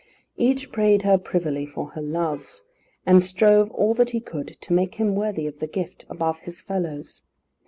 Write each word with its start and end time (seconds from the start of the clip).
Each 0.35 0.71
prayed 0.71 1.03
her 1.03 1.19
privily 1.19 1.67
for 1.67 1.89
her 1.89 2.01
love, 2.01 2.59
and 3.05 3.23
strove 3.23 3.69
all 3.69 3.93
that 3.93 4.09
he 4.09 4.19
could 4.19 4.57
to 4.61 4.73
make 4.73 4.95
him 4.95 5.13
worthy 5.13 5.45
of 5.45 5.59
the 5.59 5.67
gift, 5.67 6.05
above 6.09 6.39
his 6.39 6.59
fellows. 6.59 7.21